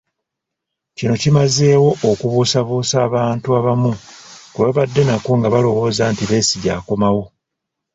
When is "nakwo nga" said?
5.05-5.47